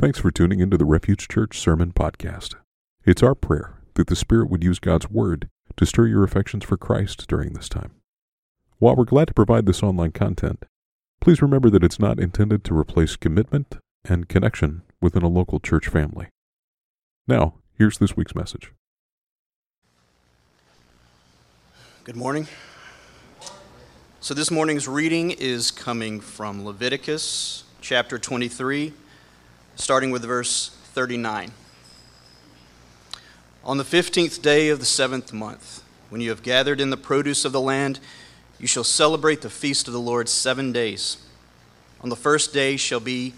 [0.00, 2.54] Thanks for tuning into the Refuge Church Sermon Podcast.
[3.04, 6.78] It's our prayer that the Spirit would use God's Word to stir your affections for
[6.78, 7.90] Christ during this time.
[8.78, 10.64] While we're glad to provide this online content,
[11.20, 15.88] please remember that it's not intended to replace commitment and connection within a local church
[15.88, 16.28] family.
[17.28, 18.72] Now, here's this week's message.
[22.04, 22.48] Good morning.
[24.20, 28.94] So, this morning's reading is coming from Leviticus chapter 23
[29.80, 31.52] starting with verse 39.
[33.64, 37.46] On the fifteenth day of the seventh month, when you have gathered in the produce
[37.46, 37.98] of the land,
[38.58, 41.16] you shall celebrate the feast of the Lord seven days.
[42.02, 43.32] On the first day shall be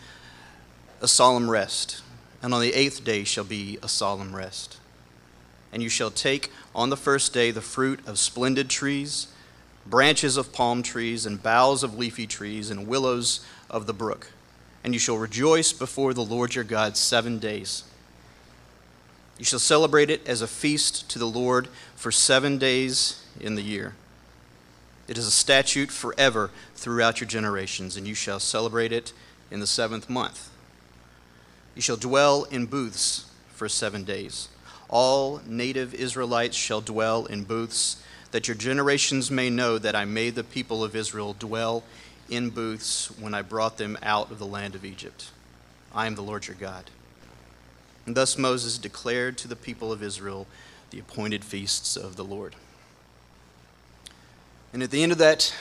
[1.01, 2.03] a solemn rest,
[2.43, 4.79] and on the eighth day shall be a solemn rest.
[5.73, 9.29] And you shall take on the first day the fruit of splendid trees,
[9.87, 14.33] branches of palm trees, and boughs of leafy trees, and willows of the brook
[14.85, 17.85] and you shall rejoice before the Lord your God seven days.
[19.39, 23.63] You shall celebrate it as a feast to the Lord for seven days in the
[23.63, 23.95] year.
[25.09, 29.13] It is a statute forever throughout your generations, and you shall celebrate it
[29.51, 30.51] in the seventh month.
[31.75, 34.49] You shall dwell in booths for seven days.
[34.89, 40.35] All native Israelites shall dwell in booths, that your generations may know that I made
[40.35, 41.83] the people of Israel dwell
[42.29, 45.31] in booths when I brought them out of the land of Egypt.
[45.95, 46.91] I am the Lord your God.
[48.07, 50.47] And thus Moses declared to the people of Israel
[50.91, 52.55] the appointed feasts of the Lord.
[54.73, 55.55] And at the end of that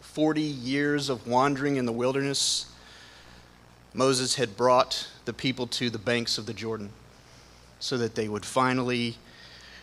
[0.00, 2.66] 40 years of wandering in the wilderness,
[3.94, 6.90] Moses had brought the people to the banks of the Jordan
[7.80, 9.16] so that they would finally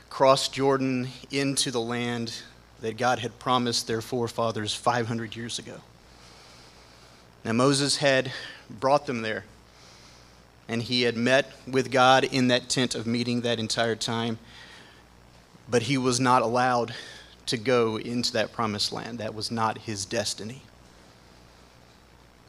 [0.10, 2.34] cross Jordan into the land
[2.82, 5.82] that God had promised their forefathers 500 years ago.
[7.46, 8.32] Now, Moses had
[8.72, 9.44] brought them there,
[10.68, 14.40] and he had met with God in that tent of meeting that entire time,
[15.70, 16.96] but he was not allowed
[17.46, 19.20] to go into that promised land.
[19.20, 20.64] That was not his destiny.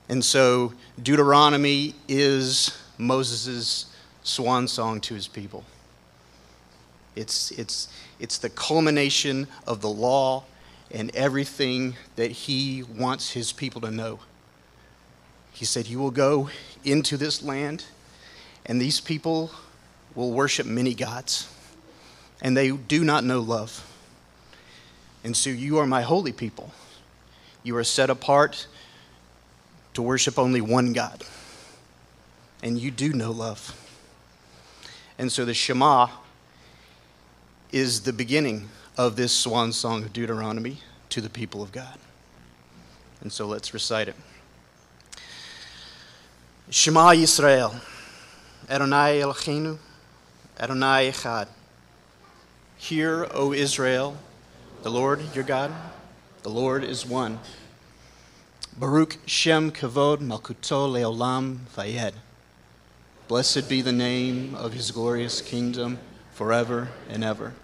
[0.09, 5.65] And so, Deuteronomy is Moses' swan song to his people.
[7.15, 10.45] It's, it's, it's the culmination of the law
[10.91, 14.21] and everything that he wants his people to know.
[15.57, 16.51] He said, You will go
[16.85, 17.83] into this land,
[18.67, 19.51] and these people
[20.15, 21.49] will worship many gods,
[22.43, 23.91] and they do not know love.
[25.25, 26.73] And so you are my holy people.
[27.63, 28.67] You are set apart
[29.95, 31.25] to worship only one God,
[32.63, 33.75] and you do know love.
[35.17, 36.09] And so the Shema
[37.73, 38.69] is the beginning
[38.99, 41.99] of this swan song of Deuteronomy to the people of God.
[43.23, 44.17] And so let's recite it.
[46.69, 47.81] Shema Yisrael,
[48.69, 49.79] Adonai Eloheinu,
[50.59, 51.47] Adonai Echad.
[52.77, 54.17] Hear, O Israel,
[54.83, 55.73] the Lord your God,
[56.43, 57.39] the Lord is one.
[58.77, 62.15] Baruch Shem Kavod Malkuto Leolam Vayed.
[63.29, 65.99] Blessed be the name of his glorious kingdom
[66.33, 67.55] forever and ever.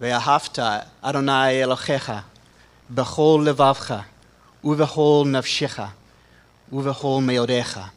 [0.00, 2.22] Ve'ahavta Adonai Elohecha
[2.94, 4.04] bechol levavcha
[4.62, 5.90] uvechol nafshecha
[6.72, 7.90] uvehol meodecha.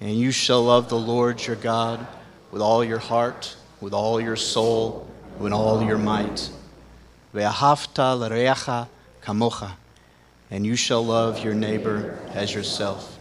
[0.00, 2.06] And you shall love the Lord your God
[2.50, 6.50] with all your heart, with all your soul, with all your might.
[7.34, 8.88] Ve'ahavta l'reacha
[9.22, 9.72] kamocha.
[10.50, 13.18] And you shall love your neighbor as yourself.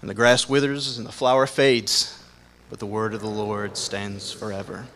[0.00, 2.22] And the grass withers and the flower fades,
[2.70, 4.86] but the word of the Lord stands forever.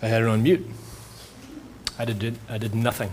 [0.00, 0.64] I had it on mute.
[1.98, 3.10] I did, I did nothing.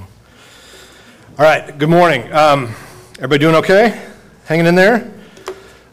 [1.40, 2.32] All right, good morning.
[2.32, 2.76] Um,
[3.16, 4.08] everybody doing okay?
[4.44, 5.12] Hanging in there?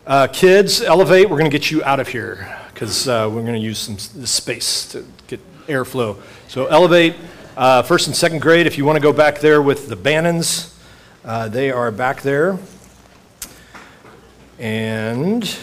[0.06, 1.30] Uh, kids, elevate.
[1.30, 3.96] We're going to get you out of here because uh, we're going to use some
[3.98, 6.20] space to get airflow.
[6.48, 7.16] So, elevate.
[7.56, 10.78] Uh, first and second grade, if you want to go back there with the Bannons,
[11.24, 12.58] uh, they are back there.
[14.58, 15.58] And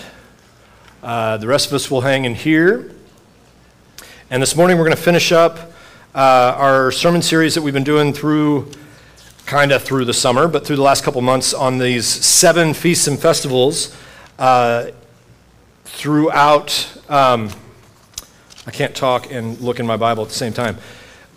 [1.03, 2.95] uh, the rest of us will hang in here.
[4.31, 5.57] And this morning we're going to finish up
[6.13, 8.71] uh, our sermon series that we've been doing through,
[9.47, 13.07] kind of through the summer, but through the last couple months on these seven feasts
[13.07, 13.95] and festivals
[14.37, 14.91] uh,
[15.83, 16.95] throughout.
[17.09, 17.49] Um,
[18.67, 20.77] I can't talk and look in my Bible at the same time.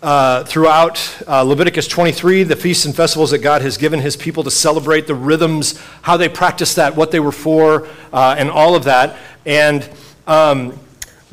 [0.03, 4.43] uh, throughout uh, Leviticus 23, the feasts and festivals that God has given his people
[4.43, 8.75] to celebrate, the rhythms, how they practiced that, what they were for, uh, and all
[8.75, 9.17] of that.
[9.47, 9.89] And
[10.27, 10.77] um,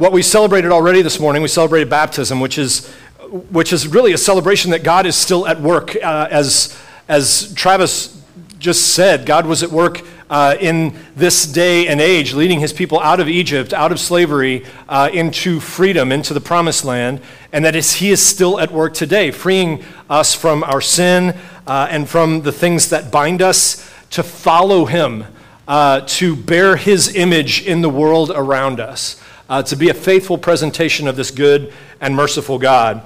[0.01, 2.89] what we celebrated already this morning, we celebrated baptism, which is,
[3.51, 5.95] which is really a celebration that God is still at work.
[5.95, 6.75] Uh, as,
[7.07, 8.19] as Travis
[8.59, 10.01] just said, God was at work
[10.31, 14.65] uh, in this day and age, leading his people out of Egypt, out of slavery,
[14.89, 17.21] uh, into freedom, into the promised land,
[17.53, 21.89] and that is, he is still at work today, freeing us from our sin uh,
[21.91, 25.27] and from the things that bind us to follow him,
[25.69, 29.21] uh, to bear his image in the world around us,
[29.51, 33.03] uh, to be a faithful presentation of this good and merciful God.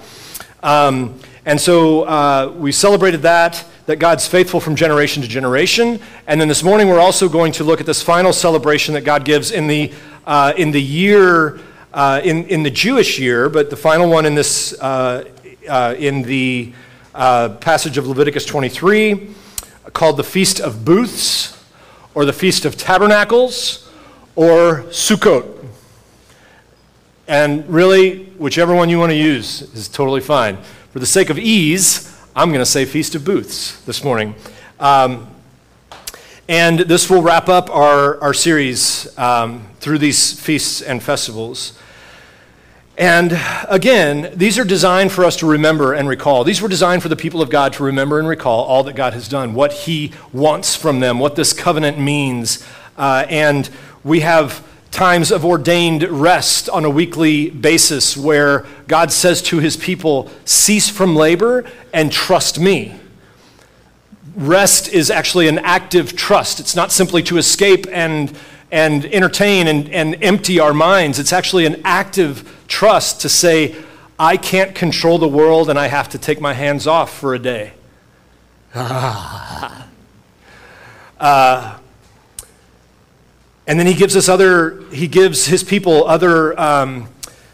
[0.62, 6.00] Um, and so uh, we celebrated that that God's faithful from generation to generation.
[6.26, 9.24] And then this morning, we're also going to look at this final celebration that God
[9.24, 9.92] gives in the,
[10.26, 11.60] uh, in the year,
[11.92, 15.24] uh, in, in the Jewish year, but the final one in this, uh,
[15.68, 16.72] uh in the
[17.14, 19.34] uh, passage of Leviticus 23,
[19.92, 21.62] called the Feast of Booths,
[22.14, 23.90] or the Feast of Tabernacles,
[24.34, 25.53] or Sukkot.
[27.26, 30.58] And really, whichever one you want to use is totally fine.
[30.92, 34.34] For the sake of ease, I'm going to say Feast of Booths this morning.
[34.78, 35.30] Um,
[36.48, 41.78] and this will wrap up our, our series um, through these feasts and festivals.
[42.98, 43.40] And
[43.70, 46.44] again, these are designed for us to remember and recall.
[46.44, 49.14] These were designed for the people of God to remember and recall all that God
[49.14, 52.64] has done, what He wants from them, what this covenant means.
[52.98, 53.70] Uh, and
[54.04, 54.62] we have
[54.94, 60.88] times of ordained rest on a weekly basis where God says to his people, Cease
[60.88, 62.94] from labor and trust me.
[64.36, 66.60] Rest is actually an active trust.
[66.60, 68.38] It's not simply to escape and,
[68.70, 71.18] and entertain and, and empty our minds.
[71.18, 73.74] It's actually an active trust to say,
[74.16, 77.38] I can't control the world and I have to take my hands off for a
[77.40, 77.72] day.
[78.74, 79.74] uh,
[83.66, 87.08] and then he gives us other, he gives his people other um,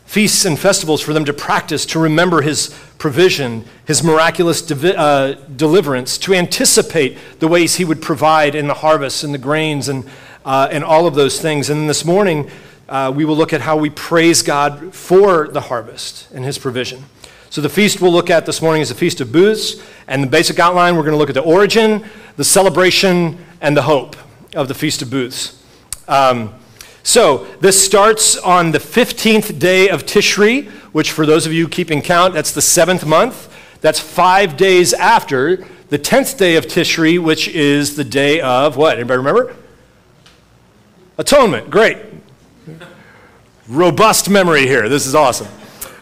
[0.04, 5.34] feasts and festivals for them to practice, to remember his provision, his miraculous de- uh,
[5.54, 10.04] deliverance, to anticipate the ways he would provide in the harvest and the grains and,
[10.44, 11.70] uh, and all of those things.
[11.70, 12.50] And this morning,
[12.88, 17.04] uh, we will look at how we praise God for the harvest and his provision.
[17.50, 19.80] So, the feast we'll look at this morning is the Feast of Booths.
[20.08, 22.04] And the basic outline, we're going to look at the origin,
[22.36, 24.16] the celebration, and the hope
[24.54, 25.59] of the Feast of Booths.
[26.10, 26.52] Um,
[27.04, 32.02] so this starts on the 15th day of Tishri, which for those of you keeping
[32.02, 33.46] count, that's the seventh month.
[33.80, 38.96] That's five days after the 10th day of Tishri, which is the day of what?
[38.96, 39.56] Anybody remember?
[41.16, 41.70] Atonement.
[41.70, 41.98] Great.
[43.68, 44.88] Robust memory here.
[44.88, 45.46] This is awesome.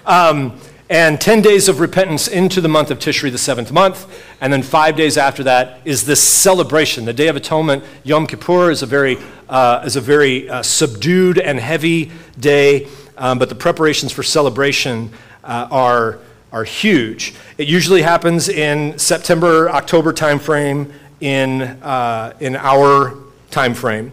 [0.06, 0.58] Um,
[0.90, 4.06] and 10 days of repentance into the month of Tishri, the seventh month.
[4.40, 7.04] And then five days after that is this celebration.
[7.04, 9.18] The Day of Atonement, Yom Kippur, is a very,
[9.50, 12.88] uh, is a very uh, subdued and heavy day,
[13.18, 15.12] um, but the preparations for celebration
[15.44, 16.20] uh, are,
[16.52, 17.34] are huge.
[17.58, 20.90] It usually happens in September, October timeframe
[21.20, 23.14] in, uh, in our
[23.50, 24.10] timeframe.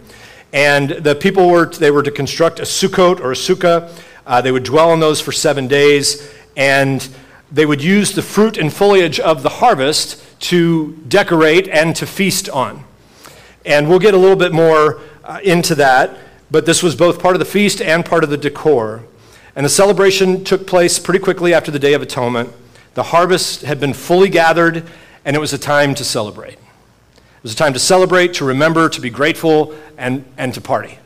[0.51, 3.91] And the people were, they were to construct a sukkot or a sukkah.
[4.25, 7.07] Uh, they would dwell on those for seven days and
[7.51, 12.49] they would use the fruit and foliage of the harvest to decorate and to feast
[12.49, 12.83] on.
[13.65, 16.17] And we'll get a little bit more uh, into that,
[16.51, 19.03] but this was both part of the feast and part of the decor.
[19.55, 22.51] And the celebration took place pretty quickly after the Day of Atonement.
[22.93, 24.83] The harvest had been fully gathered,
[25.23, 26.53] and it was a time to celebrate.
[26.53, 30.99] It was a time to celebrate, to remember, to be grateful, and, and to party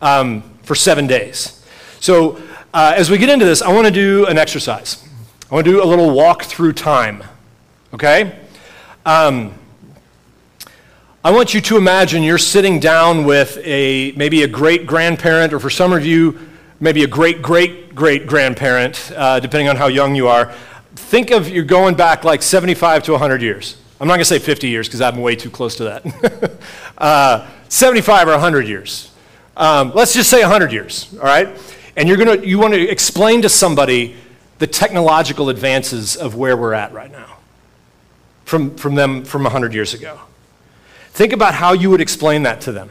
[0.00, 1.64] um, for seven days.
[2.00, 2.40] So
[2.74, 5.06] uh, as we get into this, I want to do an exercise.
[5.50, 7.22] I want to do a little walk through time.
[7.92, 8.38] Okay?
[9.04, 9.54] Um,
[11.24, 15.60] I want you to imagine you're sitting down with a maybe a great grandparent, or
[15.60, 16.38] for some of you,
[16.80, 20.52] maybe a great great great grandparent, uh, depending on how young you are.
[20.96, 23.76] Think of you're going back like 75 to 100 years.
[24.00, 26.60] I'm not going to say 50 years because I'm way too close to that.
[26.98, 29.12] uh, 75 or 100 years.
[29.56, 31.56] Um, let's just say 100 years, all right?
[31.96, 34.16] And you're to you want to explain to somebody
[34.58, 37.36] the technological advances of where we're at right now
[38.44, 40.20] from, from them from 100 years ago.
[41.10, 42.90] Think about how you would explain that to them.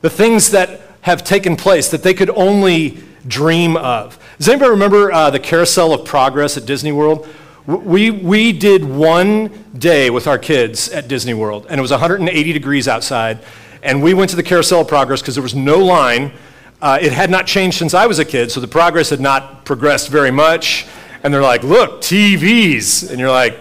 [0.00, 2.98] The things that have taken place that they could only
[3.28, 4.18] dream of.
[4.38, 7.28] Does anybody remember uh, the carousel of progress at disney world?
[7.66, 9.48] We, we did one
[9.78, 13.38] day with our kids at disney world and it was 180 degrees outside
[13.82, 16.32] and we went to the carousel of progress because there was no line
[16.80, 19.64] uh, it had not changed since I was a kid, so the progress had not
[19.64, 20.86] progressed very much.
[21.22, 23.10] And they're like, look, TVs.
[23.10, 23.58] And you're like,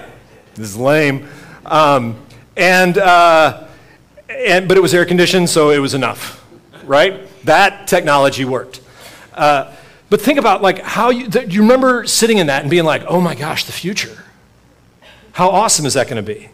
[0.55, 1.27] this is lame.
[1.65, 2.17] Um,
[2.55, 3.67] and, uh,
[4.29, 6.45] and, but it was air conditioned, so it was enough,
[6.83, 7.27] right?
[7.45, 8.81] That technology worked.
[9.33, 9.73] Uh,
[10.09, 13.03] but think about like how you, th- you remember sitting in that and being like,
[13.07, 14.23] oh my gosh, the future.
[15.31, 16.49] How awesome is that going to be?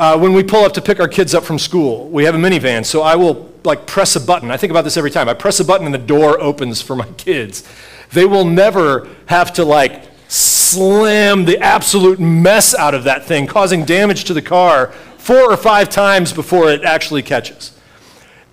[0.00, 2.38] Uh, when we pull up to pick our kids up from school, we have a
[2.38, 4.50] minivan, so I will like press a button.
[4.50, 5.28] I think about this every time.
[5.28, 7.68] I press a button and the door opens for my kids.
[8.10, 13.84] They will never have to like slam the absolute mess out of that thing, causing
[13.84, 14.86] damage to the car
[15.18, 17.78] four or five times before it actually catches.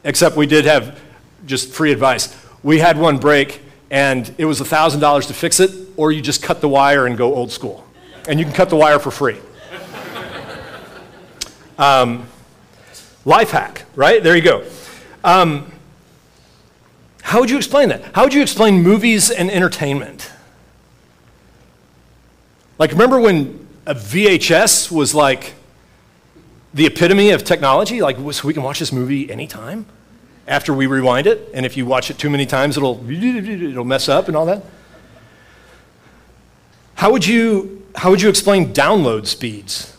[0.04, 1.00] Except we did have
[1.46, 2.36] just free advice.
[2.62, 6.60] We had one break, and it was $1,000 to fix it, or you just cut
[6.60, 7.88] the wire and go old school.
[8.28, 9.38] And you can cut the wire for free.
[11.78, 12.28] Um,
[13.26, 14.24] life hack, right?
[14.24, 14.64] There you go.
[15.24, 15.72] Um,
[17.22, 18.04] how would you explain that?
[18.16, 20.32] How would you explain movies and entertainment?
[22.80, 25.56] Like, remember when a VHS was like
[26.74, 28.02] the epitome of technology?
[28.02, 29.86] Like, so we can watch this movie anytime
[30.48, 34.08] after we rewind it, and if you watch it too many times, it'll, it'll mess
[34.08, 34.64] up and all that.
[36.96, 39.97] How would you, how would you explain download speeds?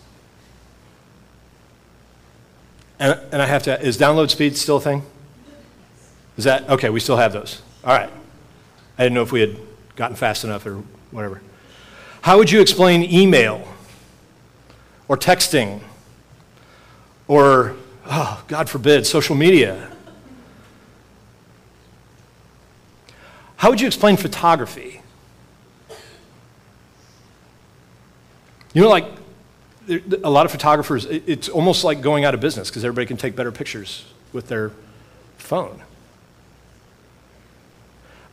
[2.98, 5.02] And, and I have to, is download speed still a thing?
[6.36, 7.62] Is that, okay, we still have those.
[7.84, 8.10] All right.
[8.96, 9.56] I didn't know if we had
[9.96, 11.40] gotten fast enough or whatever.
[12.22, 13.66] How would you explain email
[15.06, 15.80] or texting
[17.26, 17.76] or,
[18.06, 19.90] oh, God forbid, social media?
[23.56, 25.02] How would you explain photography?
[28.72, 29.06] You know, like
[29.88, 33.34] a lot of photographers, it's almost like going out of business because everybody can take
[33.34, 34.72] better pictures with their
[35.38, 35.82] phone.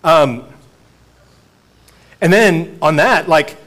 [0.04, 0.46] Um,
[2.22, 3.58] and then on that, like,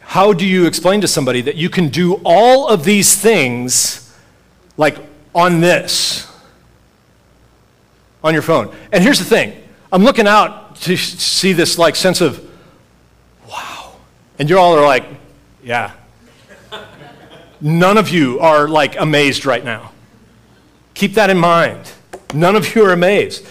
[0.00, 4.16] how do you explain to somebody that you can do all of these things,
[4.76, 4.96] like
[5.34, 6.26] on this,
[8.24, 8.74] on your phone?
[8.90, 9.54] And here's the thing
[9.92, 12.42] I'm looking out to see this like sense of,
[13.48, 13.92] wow.
[14.38, 15.04] And you all are like,
[15.62, 15.92] yeah,
[17.60, 19.92] None of you are like amazed right now.
[20.94, 21.92] Keep that in mind.
[22.32, 23.46] None of you are amazed.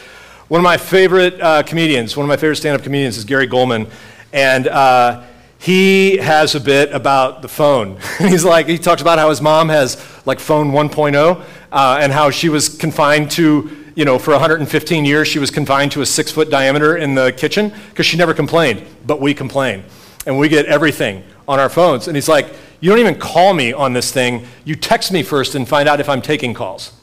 [0.47, 3.47] One of my favorite uh, comedians, one of my favorite stand up comedians is Gary
[3.47, 3.89] Gulman.
[4.31, 5.23] And uh,
[5.59, 7.99] he has a bit about the phone.
[8.19, 12.29] He's like, he talks about how his mom has like phone 1.0 uh, and how
[12.29, 16.31] she was confined to, you know, for 115 years, she was confined to a six
[16.31, 19.83] foot diameter in the kitchen because she never complained, but we complain.
[20.25, 22.07] And we get everything on our phones.
[22.07, 24.45] And he's like, you don't even call me on this thing.
[24.65, 26.93] You text me first and find out if I'm taking calls.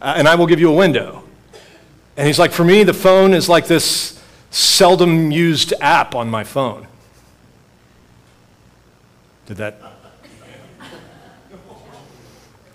[0.00, 1.24] Uh, and I will give you a window.
[2.16, 6.44] And he's like, For me, the phone is like this seldom used app on my
[6.44, 6.86] phone.
[9.46, 9.80] Did that?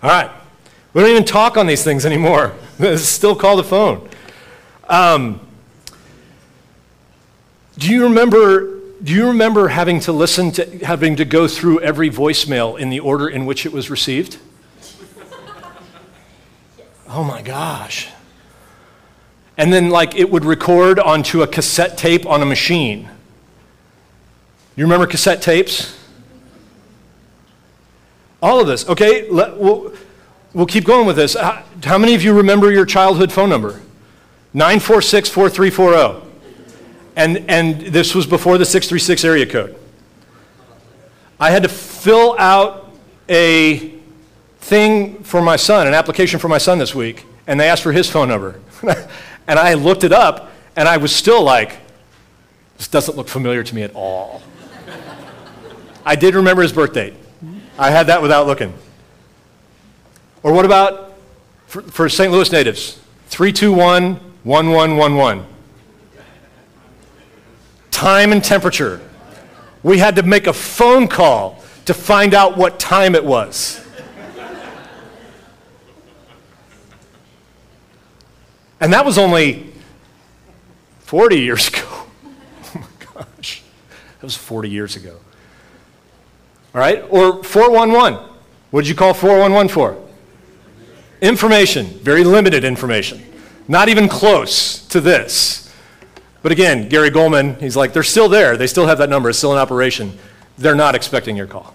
[0.02, 0.30] All right.
[0.92, 2.54] We don't even talk on these things anymore.
[2.96, 4.08] Still called a phone.
[4.88, 5.40] Um,
[7.78, 12.10] do you remember do you remember having to listen to, having to go through every
[12.10, 14.38] voicemail in the order in which it was received?
[17.08, 18.08] Oh my gosh.
[19.56, 23.08] And then, like, it would record onto a cassette tape on a machine.
[24.76, 25.98] You remember cassette tapes?
[28.42, 28.88] All of this.
[28.88, 29.92] Okay, let, we'll,
[30.54, 31.34] we'll keep going with this.
[31.34, 33.80] How, how many of you remember your childhood phone number?
[34.54, 36.29] 946 4340.
[37.20, 39.76] And, and this was before the 636 area code.
[41.38, 42.90] I had to fill out
[43.28, 43.92] a
[44.60, 47.92] thing for my son, an application for my son this week, and they asked for
[47.92, 48.58] his phone number.
[49.46, 51.76] and I looked it up, and I was still like,
[52.78, 54.40] this doesn't look familiar to me at all.
[56.06, 57.12] I did remember his birth date.
[57.78, 58.72] I had that without looking.
[60.42, 61.18] Or what about
[61.66, 62.32] for, for St.
[62.32, 62.98] Louis natives?
[63.28, 65.49] 321 1111
[68.00, 68.98] time and temperature.
[69.82, 73.86] We had to make a phone call to find out what time it was.
[78.80, 79.70] And that was only
[81.00, 81.82] 40 years ago.
[81.84, 82.06] Oh
[82.74, 83.62] my gosh.
[84.18, 85.18] That was 40 years ago.
[86.74, 87.04] All right?
[87.10, 88.18] Or 411.
[88.70, 90.02] What did you call 411 for?
[91.20, 91.84] Information.
[91.84, 93.22] Very limited information.
[93.68, 95.69] Not even close to this.
[96.42, 98.56] But again, Gary Gulman, he's like, they're still there.
[98.56, 99.28] They still have that number.
[99.28, 100.18] It's still in operation.
[100.56, 101.74] They're not expecting your call.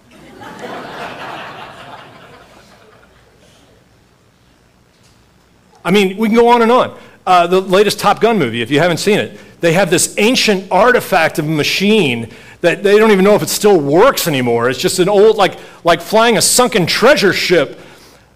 [5.84, 6.98] I mean, we can go on and on.
[7.26, 9.38] uh, the latest Top Gun movie, if you haven't seen it.
[9.60, 13.48] They have this ancient artifact of a machine that they don't even know if it
[13.48, 14.68] still works anymore.
[14.70, 17.78] It's just an old, like, like flying a sunken treasure ship,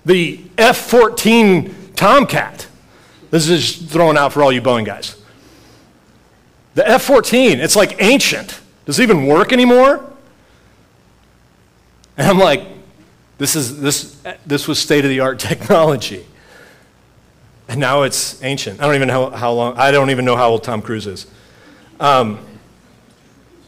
[0.05, 2.67] the F 14 Tomcat.
[3.31, 5.20] This is thrown out for all you Boeing guys.
[6.81, 8.59] The F 14, it's like ancient.
[8.87, 10.03] Does it even work anymore?
[12.17, 12.65] And I'm like,
[13.37, 16.25] this, is, this, this was state of the art technology.
[17.69, 18.81] And now it's ancient.
[18.81, 21.27] I don't even know how, long, I don't even know how old Tom Cruise is.
[22.01, 22.39] Um,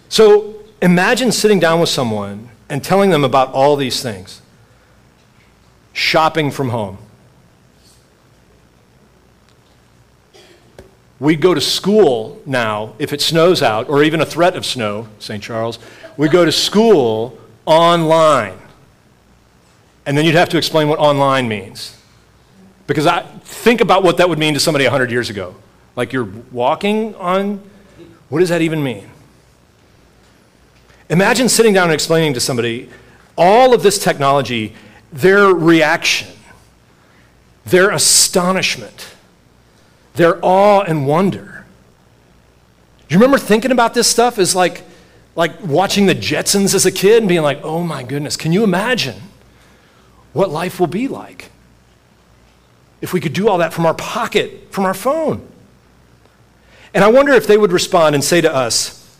[0.08, 4.40] so imagine sitting down with someone and telling them about all these things
[5.92, 6.96] shopping from home.
[11.22, 15.06] We go to school now, if it snows out, or even a threat of snow,
[15.20, 15.40] St.
[15.40, 15.78] Charles,
[16.16, 18.58] we go to school online.
[20.04, 21.96] And then you'd have to explain what online means.
[22.88, 25.54] Because I think about what that would mean to somebody 100 years ago.
[25.94, 27.62] Like you're walking on,
[28.28, 29.08] what does that even mean?
[31.08, 32.90] Imagine sitting down and explaining to somebody
[33.38, 34.74] all of this technology,
[35.12, 36.26] their reaction,
[37.64, 39.11] their astonishment,
[40.14, 41.64] their awe and wonder.
[43.08, 44.84] You remember thinking about this stuff as like,
[45.36, 48.64] like watching the Jetsons as a kid and being like, oh my goodness, can you
[48.64, 49.20] imagine
[50.32, 51.50] what life will be like?
[53.02, 55.46] if we could do all that from our pocket, from our phone.
[56.94, 59.18] And I wonder if they would respond and say to us,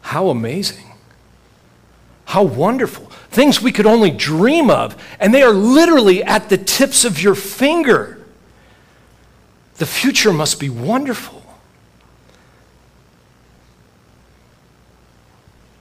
[0.00, 0.86] How amazing!
[2.24, 3.04] How wonderful!
[3.30, 7.34] Things we could only dream of, and they are literally at the tips of your
[7.34, 8.23] finger.
[9.76, 11.42] The future must be wonderful.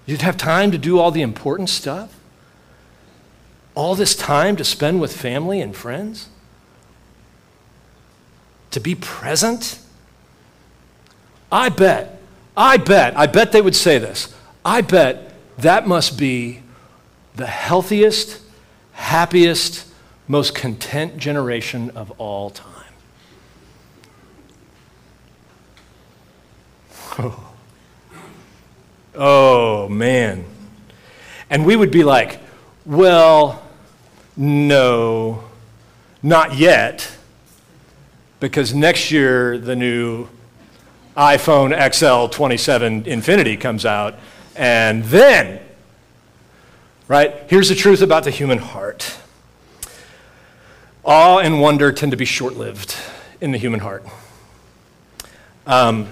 [0.06, 2.20] You'd have time to do all the important stuff?
[3.76, 6.30] All this time to spend with family and friends?
[8.74, 9.80] to be present?
[11.52, 12.22] I bet,
[12.58, 14.34] I bet, I bet they would say this.
[14.66, 16.62] I bet that must be
[17.36, 18.42] the healthiest,
[18.94, 19.88] happiest,
[20.28, 22.73] most content generation of all time.
[27.20, 27.54] Oh.
[29.16, 30.46] oh, man.
[31.50, 32.40] And we would be like,
[32.86, 33.64] well,
[34.36, 35.44] no,
[36.22, 37.16] not yet
[38.40, 40.28] because next year the new
[41.16, 44.16] iPhone XL 27 Infinity comes out,
[44.54, 45.62] and then,
[47.08, 49.18] right, here's the truth about the human heart
[51.06, 52.98] awe and wonder tend to be short lived
[53.40, 54.06] in the human heart.
[55.66, 56.10] Um,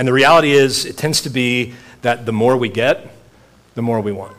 [0.00, 3.10] and the reality is, it tends to be that the more we get,
[3.74, 4.34] the more we want.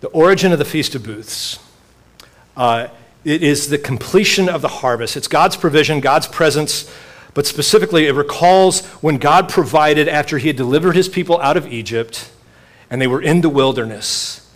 [0.00, 1.60] The origin of the Feast of Booths.
[2.56, 2.88] Uh,
[3.24, 5.16] it is the completion of the harvest.
[5.16, 6.92] It's God's provision, God's presence,
[7.32, 11.72] but specifically, it recalls when God provided after He had delivered His people out of
[11.72, 12.28] Egypt
[12.90, 14.52] and they were in the wilderness.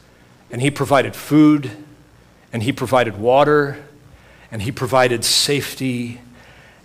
[0.51, 1.71] And He provided food,
[2.53, 3.79] and He provided water,
[4.51, 6.21] and He provided safety.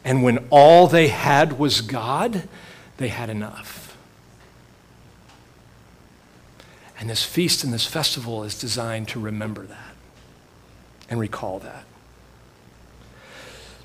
[0.09, 2.49] And when all they had was God,
[2.97, 3.95] they had enough.
[6.99, 9.93] And this feast and this festival is designed to remember that
[11.11, 11.83] and recall that.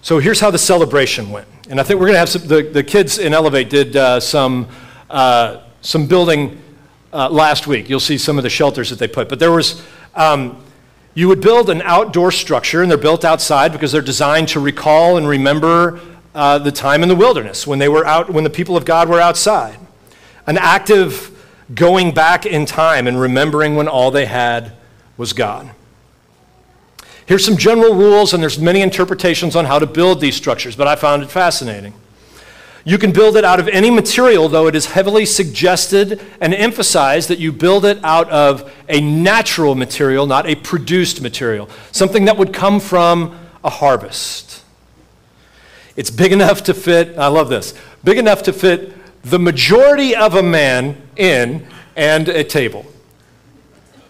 [0.01, 1.47] So here's how the celebration went.
[1.69, 4.19] And I think we're going to have some, the, the kids in Elevate did uh,
[4.19, 4.67] some,
[5.11, 6.59] uh, some building
[7.13, 7.91] uh, last week.
[7.91, 9.29] You'll see some of the shelters that they put.
[9.29, 9.83] But there was,
[10.15, 10.65] um,
[11.13, 15.19] you would build an outdoor structure, and they're built outside because they're designed to recall
[15.19, 16.01] and remember
[16.35, 19.09] uh, the time in the wilderness when they were out, when the people of God
[19.09, 19.79] were outside.
[20.47, 21.31] An active
[21.75, 24.73] going back in time and remembering when all they had
[25.17, 25.71] was God.
[27.27, 30.87] Here's some general rules, and there's many interpretations on how to build these structures, but
[30.87, 31.95] I found it fascinating.
[32.87, 37.31] You can build it out of any material, though it is heavily suggested and emphasized
[37.31, 42.37] that you build it out of a natural material, not a produced material, something that
[42.37, 44.64] would come from a harvest.
[45.97, 50.35] It's big enough to fit, I love this, big enough to fit the majority of
[50.35, 52.87] a man in and a table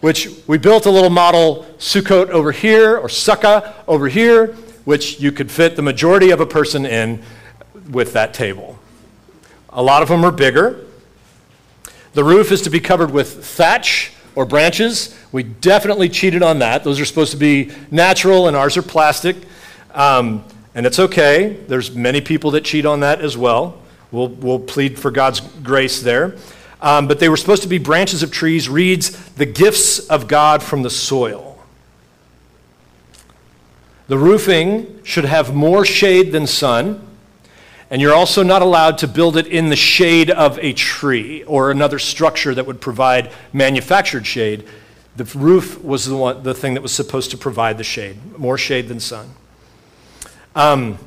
[0.05, 5.31] which we built a little model Sukkot over here, or Sukkah over here, which you
[5.31, 7.23] could fit the majority of a person in
[7.89, 8.77] with that table.
[9.69, 10.85] A lot of them are bigger.
[12.13, 15.17] The roof is to be covered with thatch or branches.
[15.31, 16.83] We definitely cheated on that.
[16.83, 19.35] Those are supposed to be natural, and ours are plastic.
[19.95, 20.43] Um,
[20.75, 21.57] and it's okay.
[21.67, 23.81] There's many people that cheat on that as well.
[24.11, 26.35] We'll, we'll plead for God's grace there.
[26.81, 30.61] Um, but they were supposed to be branches of trees, reeds, the gifts of God
[30.61, 31.57] from the soil.
[34.07, 37.01] The roofing should have more shade than sun.
[37.89, 41.71] And you're also not allowed to build it in the shade of a tree or
[41.71, 44.65] another structure that would provide manufactured shade.
[45.15, 48.57] The roof was the, one, the thing that was supposed to provide the shade, more
[48.57, 49.29] shade than sun.
[50.55, 50.97] Um,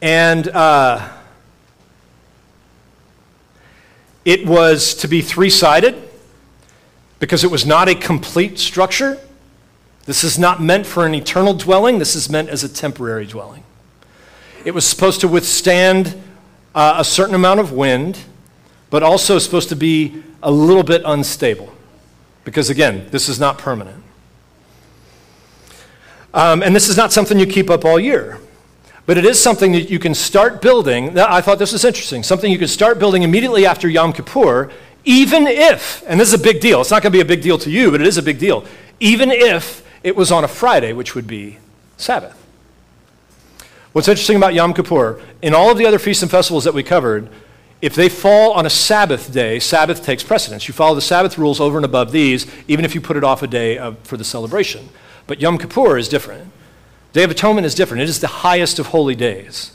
[0.00, 1.08] and uh,
[4.24, 5.96] it was to be three sided
[7.18, 9.18] because it was not a complete structure.
[10.06, 13.64] This is not meant for an eternal dwelling, this is meant as a temporary dwelling.
[14.64, 16.20] It was supposed to withstand
[16.72, 18.18] uh, a certain amount of wind,
[18.90, 21.72] but also supposed to be a little bit unstable.
[22.44, 24.04] Because again, this is not permanent.
[26.34, 28.38] Um, and this is not something you keep up all year.
[29.04, 31.18] But it is something that you can start building.
[31.18, 32.22] I thought this was interesting.
[32.22, 34.70] Something you can start building immediately after Yom Kippur,
[35.04, 37.42] even if, and this is a big deal, it's not going to be a big
[37.42, 38.64] deal to you, but it is a big deal,
[39.00, 41.58] even if it was on a Friday, which would be
[41.96, 42.38] Sabbath.
[43.92, 46.84] What's interesting about Yom Kippur, in all of the other feasts and festivals that we
[46.84, 47.28] covered,
[47.82, 50.68] if they fall on a Sabbath day, Sabbath takes precedence.
[50.68, 53.42] You follow the Sabbath rules over and above these, even if you put it off
[53.42, 54.88] a day of, for the celebration.
[55.26, 56.50] But Yom Kippur is different.
[57.12, 58.02] Day of Atonement is different.
[58.02, 59.72] It is the highest of holy days.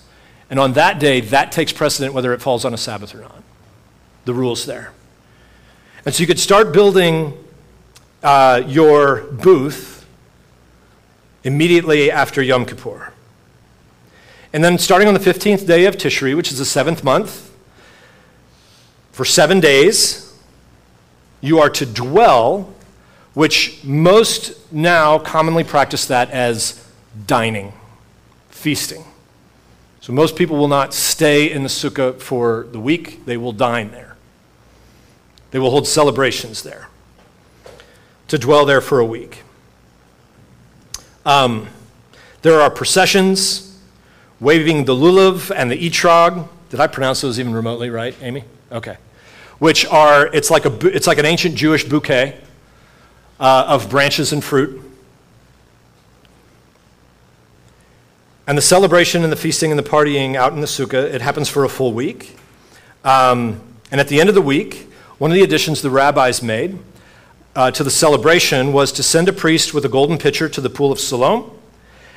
[0.50, 3.44] And on that day, that takes precedent whether it falls on a Sabbath or not.
[4.26, 4.92] The rule's there.
[6.06, 7.34] And so you could start building
[8.24, 10.06] uh, your booth
[11.44, 13.14] immediately after Yom Kippur.
[14.54, 17.52] And then starting on the 15th day of Tishri, which is the seventh month,
[19.12, 20.34] for seven days,
[21.42, 22.74] you are to dwell,
[23.38, 26.84] which most now commonly practice that as
[27.28, 27.72] dining,
[28.50, 29.04] feasting.
[30.02, 33.92] So most people will not stay in the sukkah for the week, they will dine
[33.92, 34.16] there.
[35.52, 36.88] They will hold celebrations there
[38.28, 39.44] to dwell there for a week.
[41.24, 41.68] Um,
[42.42, 43.80] there are processions
[44.40, 46.48] waving the lulav and the etrog.
[46.72, 48.46] Did I pronounce those even remotely right, Amy?
[48.72, 48.98] Okay.
[49.60, 52.42] Which are, it's like, a, it's like an ancient Jewish bouquet
[53.40, 54.82] uh, of branches and fruit.
[58.48, 61.50] And the celebration and the feasting and the partying out in the sukkah, it happens
[61.50, 62.38] for a full week.
[63.04, 66.80] Um, and at the end of the week, one of the additions the rabbis made
[67.56, 70.70] uh, to the celebration was to send a priest with a golden pitcher to the
[70.70, 71.52] pool of Siloam,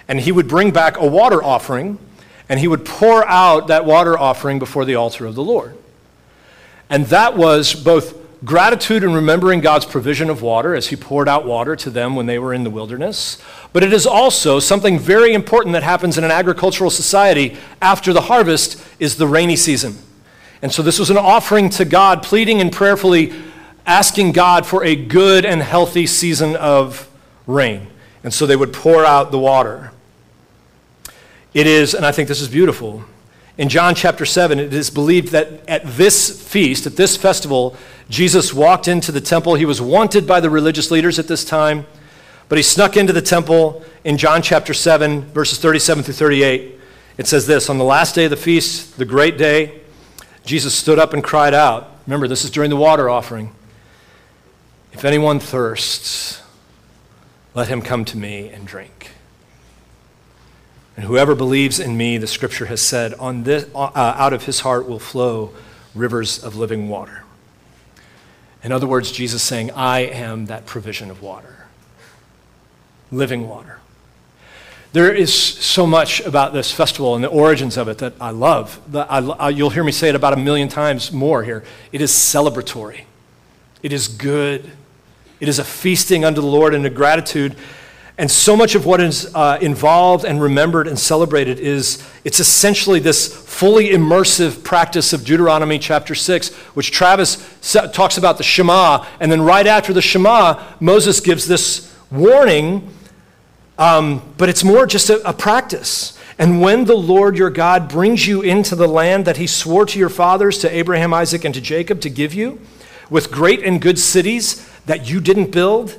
[0.06, 1.98] and he would bring back a water offering
[2.50, 5.76] and he would pour out that water offering before the altar of the Lord.
[6.90, 11.44] And that was both gratitude and remembering God's provision of water as he poured out
[11.44, 13.38] water to them when they were in the wilderness.
[13.72, 18.22] But it is also something very important that happens in an agricultural society after the
[18.22, 19.98] harvest is the rainy season.
[20.62, 23.32] And so this was an offering to God, pleading and prayerfully
[23.86, 27.08] asking God for a good and healthy season of
[27.46, 27.88] rain.
[28.22, 29.92] And so they would pour out the water.
[31.52, 33.04] It is, and I think this is beautiful,
[33.60, 37.76] in John chapter 7, it is believed that at this feast, at this festival,
[38.08, 39.54] Jesus walked into the temple.
[39.54, 41.86] He was wanted by the religious leaders at this time,
[42.48, 46.80] but he snuck into the temple in John chapter 7, verses 37 through 38.
[47.18, 49.82] It says this On the last day of the feast, the great day,
[50.46, 51.98] Jesus stood up and cried out.
[52.06, 53.54] Remember, this is during the water offering.
[54.94, 56.40] If anyone thirsts,
[57.52, 59.10] let him come to me and drink.
[61.00, 64.60] And whoever believes in me, the scripture has said, on this, uh, out of his
[64.60, 65.54] heart will flow
[65.94, 67.24] rivers of living water.
[68.62, 71.64] In other words, Jesus saying, I am that provision of water,
[73.10, 73.78] living water.
[74.92, 78.78] There is so much about this festival and the origins of it that I love.
[79.54, 81.64] You'll hear me say it about a million times more here.
[81.92, 83.04] It is celebratory,
[83.82, 84.70] it is good,
[85.40, 87.56] it is a feasting unto the Lord and a gratitude
[88.20, 93.00] and so much of what is uh, involved and remembered and celebrated is it's essentially
[93.00, 97.38] this fully immersive practice of Deuteronomy chapter 6, which Travis
[97.94, 99.06] talks about the Shema.
[99.20, 102.92] And then right after the Shema, Moses gives this warning,
[103.78, 106.18] um, but it's more just a, a practice.
[106.38, 109.98] And when the Lord your God brings you into the land that he swore to
[109.98, 112.60] your fathers, to Abraham, Isaac, and to Jacob to give you,
[113.08, 115.98] with great and good cities that you didn't build,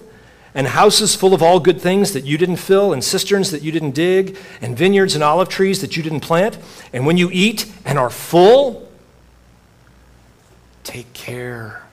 [0.54, 3.72] and houses full of all good things that you didn't fill, and cisterns that you
[3.72, 6.58] didn't dig, and vineyards and olive trees that you didn't plant.
[6.92, 8.90] And when you eat and are full,
[10.84, 11.84] take care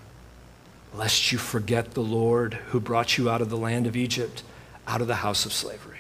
[0.95, 4.43] lest you forget the Lord who brought you out of the land of Egypt,
[4.87, 5.99] out of the house of slavery.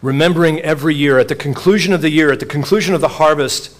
[0.00, 3.76] Remembering every year, at the conclusion of the year, at the conclusion of the harvest,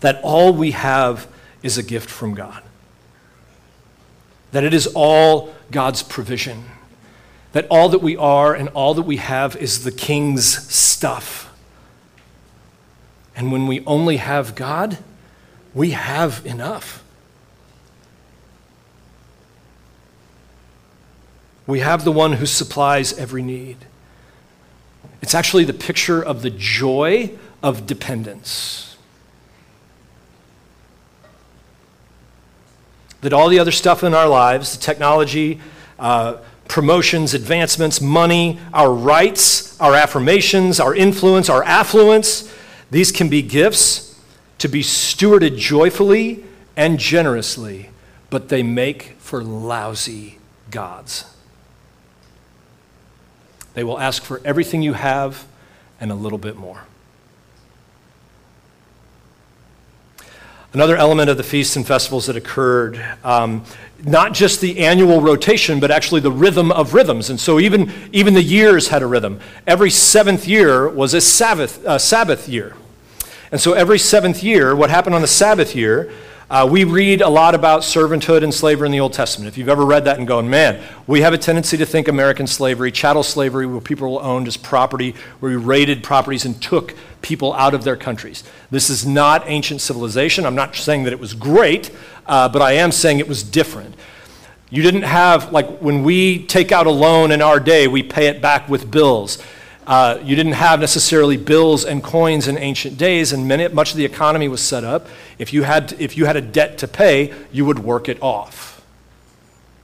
[0.00, 1.28] that all we have
[1.62, 2.64] is a gift from God
[4.52, 6.64] that it is all God's provision.
[7.52, 11.54] that all that we are and all that we have is the king's stuff.
[13.36, 14.98] And when we only have God,
[15.74, 17.02] we have enough.
[21.66, 23.76] We have the one who supplies every need.
[25.20, 28.91] It's actually the picture of the joy of dependence.
[33.22, 35.60] That all the other stuff in our lives, the technology,
[35.98, 36.36] uh,
[36.68, 42.52] promotions, advancements, money, our rights, our affirmations, our influence, our affluence,
[42.90, 44.18] these can be gifts
[44.58, 46.44] to be stewarded joyfully
[46.76, 47.90] and generously,
[48.30, 50.38] but they make for lousy
[50.70, 51.24] gods.
[53.74, 55.46] They will ask for everything you have
[56.00, 56.84] and a little bit more.
[60.74, 63.62] Another element of the feasts and festivals that occurred, um,
[64.04, 67.28] not just the annual rotation, but actually the rhythm of rhythms.
[67.28, 69.38] And so even, even the years had a rhythm.
[69.66, 72.74] Every seventh year was a Sabbath, uh, Sabbath year.
[73.50, 76.10] And so every seventh year, what happened on the Sabbath year
[76.52, 79.48] uh, we read a lot about servanthood and slavery in the Old Testament.
[79.48, 82.46] If you've ever read that and going, man, we have a tendency to think American
[82.46, 86.94] slavery, chattel slavery, where people were owned as property, where we raided properties and took
[87.22, 88.44] people out of their countries.
[88.70, 90.44] This is not ancient civilization.
[90.44, 91.90] I'm not saying that it was great,
[92.26, 93.94] uh, but I am saying it was different.
[94.68, 98.26] You didn't have, like, when we take out a loan in our day, we pay
[98.26, 99.42] it back with bills.
[99.86, 103.96] Uh, you didn't have necessarily bills and coins in ancient days, and many, much of
[103.96, 105.08] the economy was set up.
[105.38, 108.80] If you, had, if you had a debt to pay, you would work it off.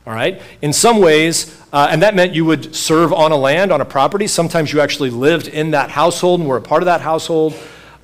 [0.07, 0.41] All right?
[0.63, 3.85] In some ways, uh, and that meant you would serve on a land, on a
[3.85, 4.27] property.
[4.27, 7.55] Sometimes you actually lived in that household and were a part of that household.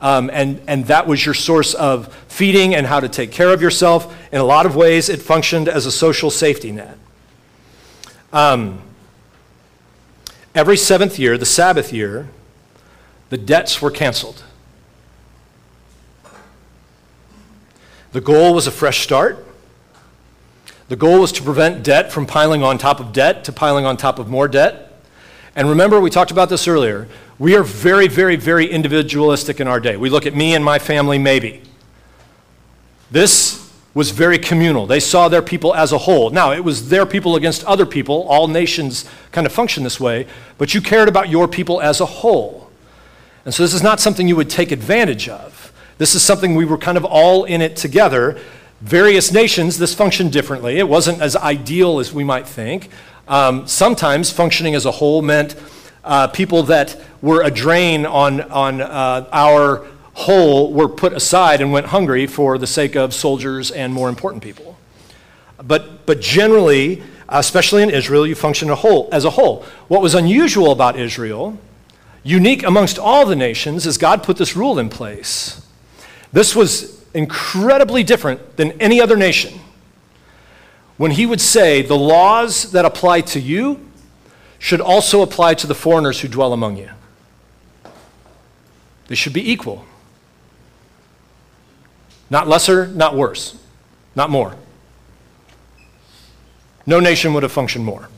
[0.00, 3.62] Um, and, and that was your source of feeding and how to take care of
[3.62, 4.14] yourself.
[4.32, 6.98] In a lot of ways, it functioned as a social safety net.
[8.32, 8.82] Um,
[10.54, 12.28] Every seventh year, the Sabbath year,
[13.30, 14.44] the debts were canceled.
[18.12, 19.44] The goal was a fresh start.
[20.88, 23.96] The goal was to prevent debt from piling on top of debt to piling on
[23.96, 25.02] top of more debt.
[25.56, 27.08] And remember, we talked about this earlier.
[27.38, 29.96] We are very, very, very individualistic in our day.
[29.96, 31.62] We look at me and my family, maybe.
[33.10, 33.63] This
[33.94, 34.86] was very communal.
[34.86, 36.30] They saw their people as a whole.
[36.30, 38.24] Now, it was their people against other people.
[38.24, 40.26] All nations kind of function this way,
[40.58, 42.70] but you cared about your people as a whole.
[43.44, 45.72] And so this is not something you would take advantage of.
[45.98, 48.38] This is something we were kind of all in it together.
[48.80, 50.78] Various nations, this functioned differently.
[50.78, 52.88] It wasn't as ideal as we might think.
[53.28, 55.54] Um, sometimes functioning as a whole meant
[56.02, 61.72] uh, people that were a drain on, on uh, our whole were put aside and
[61.72, 64.78] went hungry for the sake of soldiers and more important people.
[65.62, 69.64] But, but generally, especially in Israel, you function a whole, as a whole.
[69.88, 71.58] What was unusual about Israel,
[72.22, 75.66] unique amongst all the nations, is God put this rule in place.
[76.32, 79.60] This was incredibly different than any other nation.
[80.96, 83.80] When he would say, the laws that apply to you
[84.58, 86.90] should also apply to the foreigners who dwell among you.
[89.08, 89.84] They should be equal.
[92.30, 93.56] Not lesser, not worse,
[94.14, 94.56] not more.
[96.86, 98.08] No nation would have functioned more.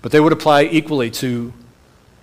[0.00, 1.52] But they would apply equally to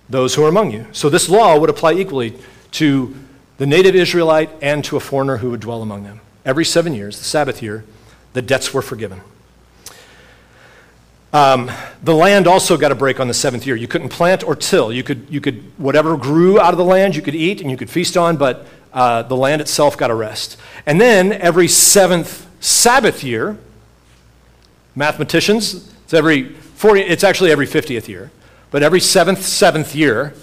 [0.08, 0.86] those who are among you.
[0.92, 2.36] So this law would apply equally
[2.72, 3.14] to
[3.58, 6.20] the native Israelite and to a foreigner who would dwell among them.
[6.44, 7.84] Every seven years, the Sabbath year,
[8.32, 9.20] the debts were forgiven.
[11.32, 11.70] Um,
[12.02, 13.76] the land also got a break on the seventh year.
[13.76, 14.92] You couldn't plant or till.
[14.92, 17.76] You could, you could, whatever grew out of the land, you could eat and you
[17.76, 20.56] could feast on, but uh, the land itself got a rest.
[20.86, 23.58] And then every seventh Sabbath year,
[24.94, 28.30] mathematicians, it's every 40, it's actually every 50th year,
[28.70, 30.34] but every seventh, seventh year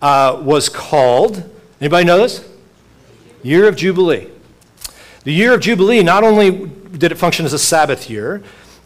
[0.00, 1.48] uh, was called,
[1.80, 2.48] anybody know this?
[3.42, 4.28] Year of Jubilee.
[5.24, 8.42] The year of Jubilee, not only did it function as a Sabbath year,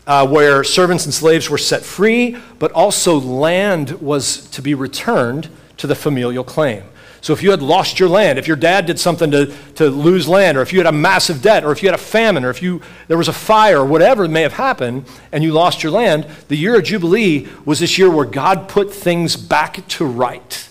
[0.06, 5.48] uh, where servants and slaves were set free, but also land was to be returned
[5.76, 6.82] to the familial claim.
[7.22, 10.26] So if you had lost your land, if your dad did something to, to lose
[10.26, 12.50] land, or if you had a massive debt, or if you had a famine, or
[12.50, 15.92] if you, there was a fire, or whatever may have happened, and you lost your
[15.92, 20.68] land, the year of Jubilee was this year where God put things back to right.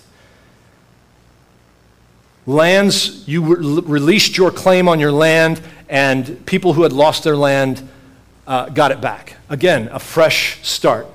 [2.46, 7.38] Lands, you re- released your claim on your land, and people who had lost their
[7.38, 7.88] land
[8.46, 9.38] uh, got it back.
[9.48, 11.08] Again, a fresh start.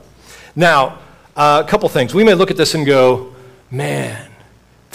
[0.55, 1.01] Now,
[1.37, 2.15] uh, a couple things.
[2.15, 3.35] We may look at this and go,
[3.71, 4.31] man,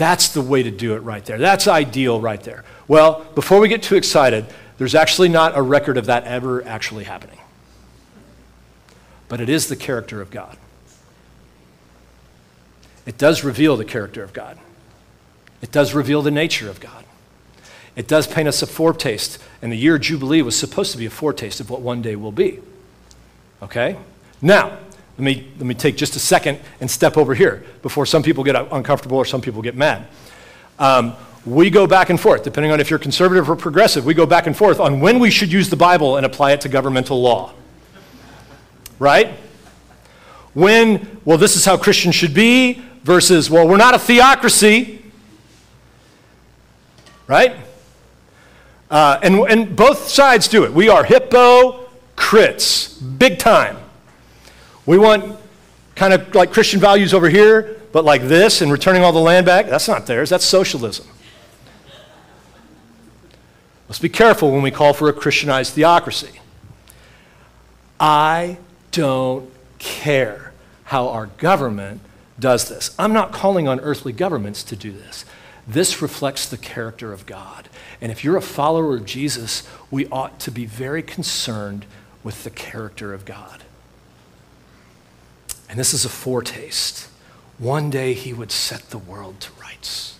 [0.01, 1.37] that's the way to do it right there.
[1.37, 2.63] That's ideal right there.
[2.87, 4.45] Well, before we get too excited,
[4.77, 7.37] there's actually not a record of that ever actually happening.
[9.27, 10.57] But it is the character of God.
[13.05, 14.57] it does reveal the character of God.
[15.61, 17.05] It does reveal the nature of God.
[17.95, 21.09] It does paint us a foretaste, and the year Jubilee was supposed to be a
[21.09, 22.59] foretaste of what one day will be.
[23.61, 23.97] Okay?
[24.41, 24.79] Now,
[25.17, 28.43] let me, let me take just a second and step over here before some people
[28.43, 30.08] get uncomfortable or some people get mad.
[30.80, 31.13] Um,
[31.45, 34.47] we go back and forth, depending on if you're conservative or progressive, we go back
[34.47, 37.54] and forth on when we should use the Bible and apply it to governmental law.
[39.00, 39.34] Right?
[40.54, 45.04] When, well, this is how Christians should be, versus, well, we're not a theocracy.
[47.28, 47.56] Right?
[48.89, 50.74] Uh, and, and both sides do it.
[50.74, 53.78] We are hypocrites, big time.
[54.86, 55.38] We want
[55.96, 59.46] kind of like Christian values over here, but like this and returning all the land
[59.46, 59.67] back.
[59.67, 61.08] That's not theirs, that's socialism.
[63.88, 66.39] Let's be careful when we call for a Christianized theocracy.
[68.00, 68.58] I
[68.91, 70.54] don't care
[70.86, 72.00] how our government
[72.39, 72.96] does this.
[72.98, 75.26] I'm not calling on earthly governments to do this.
[75.67, 77.70] This reflects the character of God.
[78.00, 81.86] And if you're a follower of Jesus, we ought to be very concerned
[82.24, 83.63] with the character of God.
[85.71, 87.07] And this is a foretaste.
[87.57, 90.17] One day he would set the world to rights.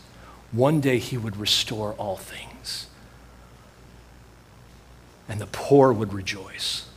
[0.54, 2.88] One day he would restore all things.
[5.28, 6.88] And the poor would rejoice.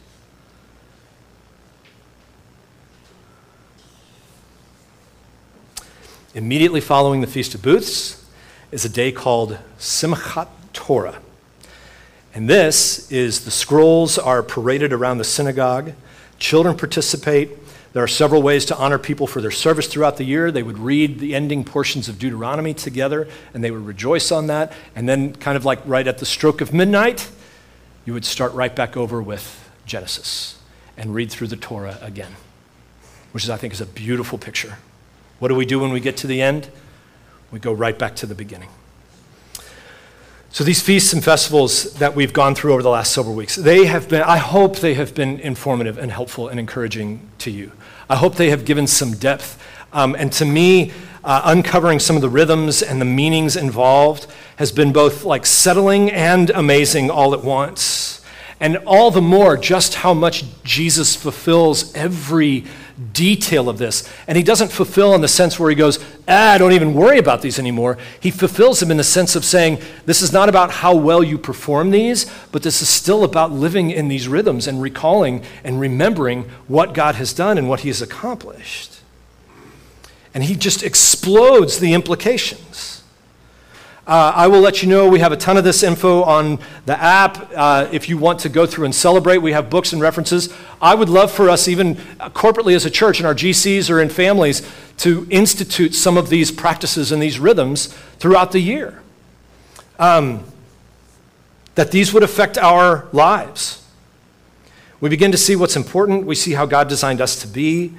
[6.33, 8.25] Immediately following the Feast of Booths
[8.71, 11.21] is a day called Simchat Torah.
[12.33, 15.95] And this is the scrolls are paraded around the synagogue.
[16.39, 17.64] Children participate.
[17.95, 20.51] There are several ways to honor people for their service throughout the year.
[20.51, 24.73] They would read the ending portions of Deuteronomy together and they would rejoice on that.
[24.97, 27.31] And then, kind of like right at the stroke of midnight,
[28.05, 30.59] you would start right back over with Genesis
[30.97, 32.33] and read through the Torah again,
[33.31, 34.79] which is, I think is a beautiful picture.
[35.39, 36.69] What do we do when we get to the end?
[37.53, 38.71] We go right back to the beginning.
[40.51, 43.87] So these feasts and festivals that we've gone through over the last several weeks, they
[43.87, 47.71] have been, I hope they have been informative and helpful and encouraging to you.
[48.09, 49.61] I hope they have given some depth.
[49.93, 50.93] Um, and to me,
[51.25, 56.11] uh, uncovering some of the rhythms and the meanings involved has been both like settling
[56.11, 58.21] and amazing all at once.
[58.61, 62.65] And all the more just how much Jesus fulfills every
[63.13, 64.09] detail of this.
[64.27, 67.43] And he doesn't fulfill in the sense where he goes, ah, don't even worry about
[67.43, 67.99] these anymore.
[68.21, 71.39] He fulfills them in the sense of saying, this is not about how well you
[71.39, 76.45] perform these, but this is still about living in these rhythms and recalling and remembering
[76.69, 79.01] what God has done and what he has accomplished.
[80.33, 82.94] And he just explodes the implications.
[84.07, 86.99] Uh, I will let you know we have a ton of this info on the
[87.01, 87.51] app.
[87.57, 90.53] Uh, if you want to go through and celebrate, we have books and references.
[90.83, 91.95] I would love for us, even
[92.35, 94.61] corporately as a church in our GCs or in families,
[94.99, 97.87] to institute some of these practices and these rhythms
[98.19, 99.01] throughout the year.
[99.99, 100.45] Um,
[101.75, 103.87] that these would affect our lives.
[105.01, 107.95] We begin to see what's important, we see how God designed us to be.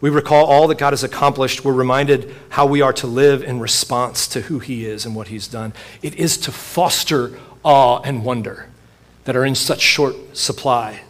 [0.00, 1.64] We recall all that God has accomplished.
[1.64, 5.28] We're reminded how we are to live in response to who He is and what
[5.28, 5.72] He's done.
[6.02, 8.68] It is to foster awe and wonder
[9.24, 11.00] that are in such short supply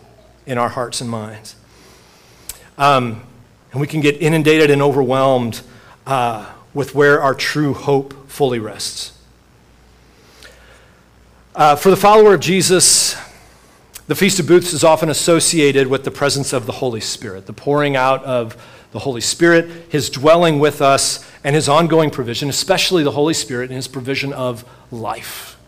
[0.46, 1.55] in our hearts and minds.
[2.79, 3.22] Um,
[3.72, 5.61] and we can get inundated and overwhelmed
[6.07, 9.12] uh, with where our true hope fully rests.
[11.55, 13.16] Uh, for the follower of Jesus,
[14.07, 17.53] the Feast of Booths is often associated with the presence of the Holy Spirit, the
[17.53, 18.57] pouring out of
[18.92, 23.70] the Holy Spirit, His dwelling with us, and His ongoing provision, especially the Holy Spirit
[23.70, 25.59] and His provision of life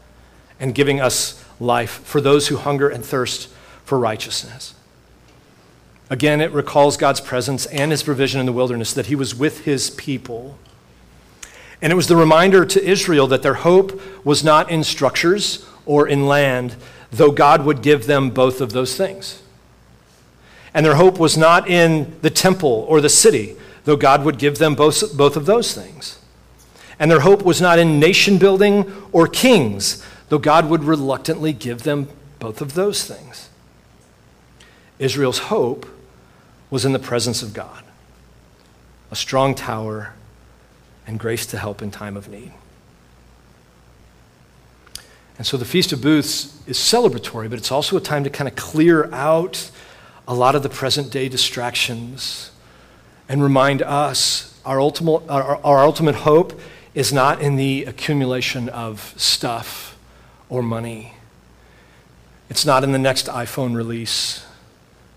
[0.58, 3.48] and giving us life for those who hunger and thirst
[3.84, 4.74] for righteousness.
[6.10, 9.64] Again, it recalls God's presence and His provision in the wilderness, that He was with
[9.64, 10.58] His people.
[11.82, 16.06] And it was the reminder to Israel that their hope was not in structures or
[16.06, 16.76] in land,
[17.10, 19.39] though God would give them both of those things.
[20.72, 24.58] And their hope was not in the temple or the city, though God would give
[24.58, 26.18] them both, both of those things.
[26.98, 31.82] And their hope was not in nation building or kings, though God would reluctantly give
[31.82, 33.48] them both of those things.
[34.98, 35.86] Israel's hope
[36.70, 37.84] was in the presence of God,
[39.10, 40.12] a strong tower,
[41.06, 42.52] and grace to help in time of need.
[45.38, 48.46] And so the Feast of Booths is celebratory, but it's also a time to kind
[48.46, 49.70] of clear out
[50.30, 52.52] a lot of the present day distractions
[53.28, 56.60] and remind us our ultimate, our, our ultimate hope
[56.94, 59.98] is not in the accumulation of stuff
[60.48, 61.14] or money.
[62.48, 64.46] It's not in the next iPhone release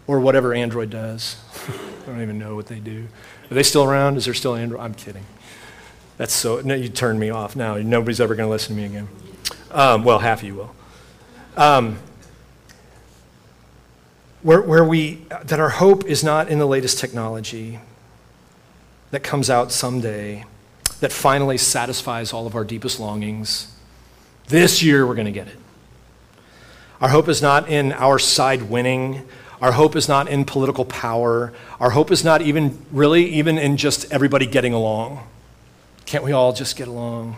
[0.07, 1.37] or whatever Android does.
[1.67, 3.07] I don't even know what they do.
[3.51, 4.17] Are they still around?
[4.17, 4.81] Is there still Android?
[4.81, 5.25] I'm kidding.
[6.17, 7.77] That's so, no, you turned me off now.
[7.77, 9.07] Nobody's ever going to listen to me again.
[9.69, 10.75] Um, well, half of you will.
[11.55, 11.99] Um,
[14.43, 17.79] where, where we, that our hope is not in the latest technology
[19.11, 20.45] that comes out someday,
[20.99, 23.73] that finally satisfies all of our deepest longings.
[24.47, 25.57] This year, we're going to get it.
[26.99, 29.27] Our hope is not in our side winning.
[29.61, 31.53] Our hope is not in political power.
[31.79, 35.25] Our hope is not even really even in just everybody getting along.
[36.05, 37.37] Can't we all just get along?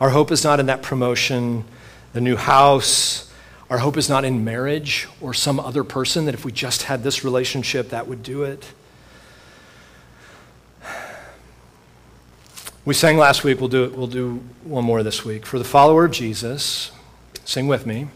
[0.00, 1.64] Our hope is not in that promotion,
[2.12, 3.32] the new house.
[3.68, 7.02] Our hope is not in marriage or some other person that if we just had
[7.02, 8.72] this relationship, that would do it.
[12.84, 15.44] We sang last week, we'll do, it, we'll do one more this week.
[15.44, 16.92] For the follower of Jesus,
[17.44, 18.06] sing with me.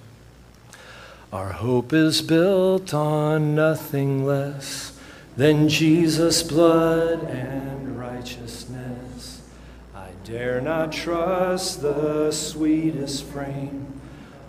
[1.33, 4.97] Our hope is built on nothing less
[5.37, 9.43] than Jesus' blood and righteousness.
[9.95, 14.00] I dare not trust the sweetest frame,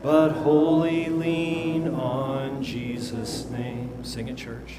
[0.01, 4.03] but wholly lean on Jesus' name.
[4.03, 4.77] Sing it, church.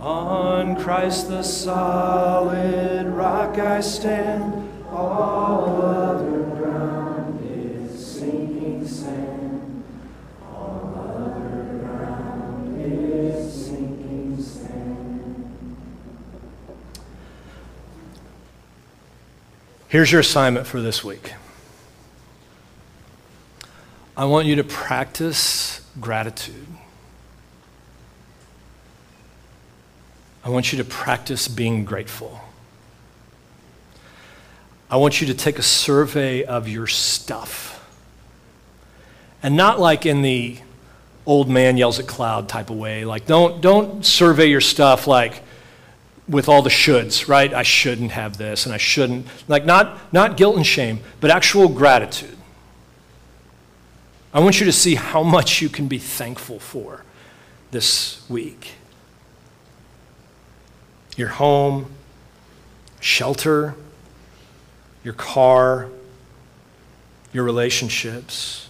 [0.00, 9.84] On Christ the solid rock I stand, all other ground is sinking sand.
[10.46, 15.52] All other ground is sinking sand.
[19.88, 21.32] Here's your assignment for this week.
[24.18, 26.66] I want you to practice gratitude.
[30.42, 32.40] I want you to practice being grateful.
[34.90, 37.76] I want you to take a survey of your stuff.
[39.40, 40.58] And not like in the
[41.24, 43.04] old man yells at cloud type of way.
[43.04, 45.44] Like, don't, don't survey your stuff like
[46.28, 47.54] with all the shoulds, right?
[47.54, 49.26] I shouldn't have this and I shouldn't.
[49.46, 52.37] Like, not, not guilt and shame, but actual gratitude.
[54.32, 57.04] I want you to see how much you can be thankful for
[57.70, 58.72] this week
[61.16, 61.90] your home,
[63.00, 63.74] shelter,
[65.02, 65.88] your car,
[67.32, 68.68] your relationships,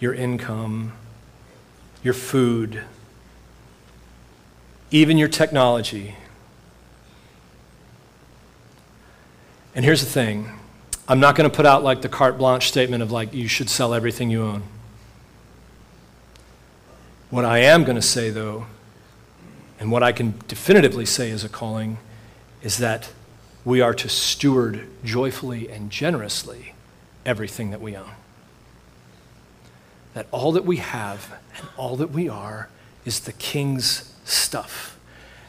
[0.00, 0.92] your income,
[2.02, 2.82] your food,
[4.90, 6.14] even your technology.
[9.74, 10.57] And here's the thing
[11.10, 13.70] I'm not going to put out like the carte blanche statement of like, you should
[13.70, 14.62] sell everything you own.
[17.30, 18.66] What I am going to say, though,
[19.80, 21.96] and what I can definitively say as a calling
[22.62, 23.10] is that
[23.64, 26.74] we are to steward joyfully and generously
[27.24, 28.10] everything that we own.
[30.12, 32.68] That all that we have and all that we are
[33.06, 34.98] is the king's stuff.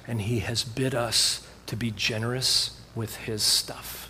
[0.07, 4.08] And he has bid us to be generous with his stuff.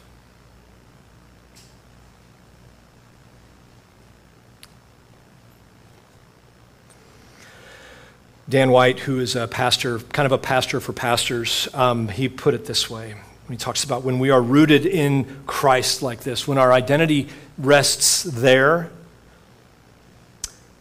[8.49, 12.55] Dan White, who is a pastor, kind of a pastor for pastors, um, he put
[12.55, 13.13] it this way.
[13.47, 17.29] He talks about when we are rooted in Christ like this, when our identity
[17.59, 18.89] rests there,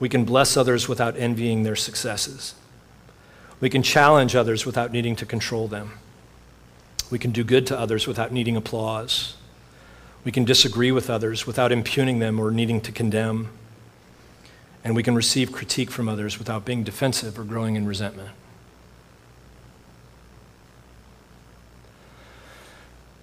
[0.01, 2.55] we can bless others without envying their successes.
[3.61, 5.93] We can challenge others without needing to control them.
[7.11, 9.35] We can do good to others without needing applause.
[10.25, 13.51] We can disagree with others without impugning them or needing to condemn
[14.85, 18.31] and we can receive critique from others without being defensive or growing in resentment.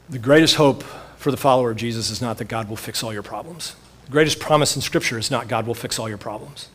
[0.10, 0.84] The greatest hope
[1.18, 3.76] for the follower of Jesus is not that God will fix all your problems.
[4.06, 6.70] The greatest promise in Scripture is not God will fix all your problems.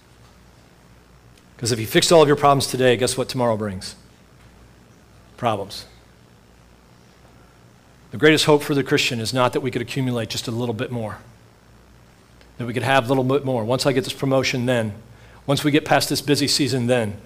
[1.55, 3.95] Because if He fixed all of your problems today, guess what tomorrow brings?
[5.37, 5.87] Problems.
[8.11, 10.75] The greatest hope for the Christian is not that we could accumulate just a little
[10.75, 11.19] bit more
[12.61, 13.65] that we could have a little bit more.
[13.65, 14.93] Once I get this promotion, then.
[15.47, 17.17] Once we get past this busy season, then.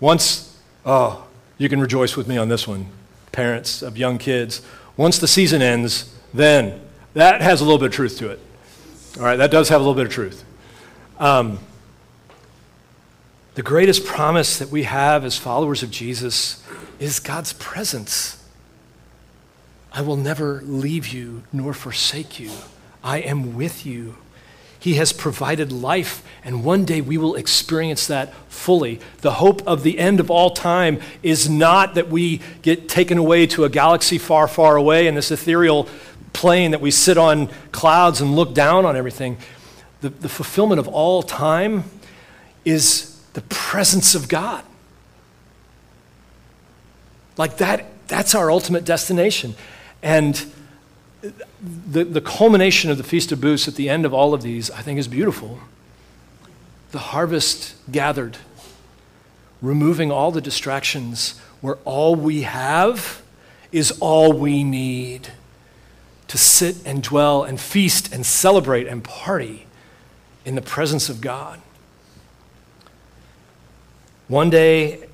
[0.00, 1.24] Once, oh,
[1.56, 2.88] you can rejoice with me on this one,
[3.30, 4.60] parents of young kids.
[4.96, 6.80] Once the season ends, then.
[7.14, 8.40] That has a little bit of truth to it.
[9.18, 10.44] All right, that does have a little bit of truth.
[11.20, 11.60] Um,
[13.54, 16.60] the greatest promise that we have as followers of Jesus
[16.98, 18.44] is God's presence.
[19.92, 22.50] I will never leave you nor forsake you.
[23.04, 24.16] I am with you
[24.82, 28.98] he has provided life, and one day we will experience that fully.
[29.20, 33.46] The hope of the end of all time is not that we get taken away
[33.46, 35.86] to a galaxy far, far away in this ethereal
[36.32, 39.36] plane that we sit on clouds and look down on everything.
[40.00, 41.84] The, the fulfillment of all time
[42.64, 44.64] is the presence of God.
[47.36, 49.54] Like that, that's our ultimate destination.
[50.02, 50.44] And
[51.62, 54.70] the, the culmination of the Feast of Booths at the end of all of these,
[54.70, 55.60] I think, is beautiful.
[56.90, 58.38] The harvest gathered,
[59.60, 63.22] removing all the distractions where all we have
[63.70, 65.28] is all we need
[66.28, 69.66] to sit and dwell and feast and celebrate and party
[70.44, 71.60] in the presence of God.
[74.28, 75.06] One day,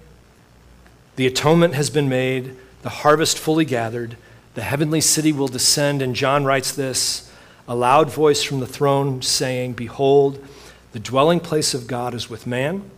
[1.16, 4.16] the atonement has been made, the harvest fully gathered,
[4.58, 7.30] the heavenly city will descend, and John writes this
[7.68, 10.44] a loud voice from the throne saying, Behold,
[10.90, 12.90] the dwelling place of God is with man,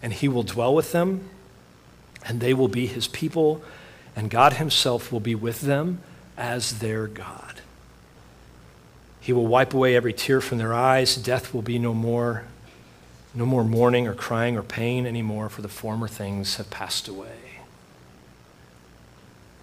[0.00, 1.28] and he will dwell with them,
[2.24, 3.60] and they will be his people,
[4.14, 5.98] and God himself will be with them
[6.36, 7.60] as their God.
[9.20, 11.16] He will wipe away every tear from their eyes.
[11.16, 12.44] Death will be no more.
[13.34, 17.49] No more mourning or crying or pain anymore, for the former things have passed away.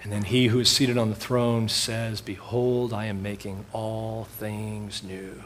[0.08, 4.24] And then he who is seated on the throne says, Behold, I am making all
[4.24, 5.44] things new.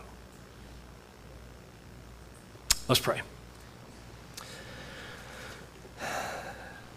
[2.87, 3.21] Let's pray.